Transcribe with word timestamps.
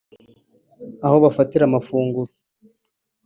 aho 1.05 1.15
bafatira 1.23 1.63
amafunguro 1.67 2.31